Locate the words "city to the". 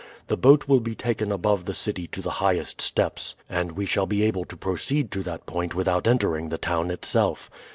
1.75-2.31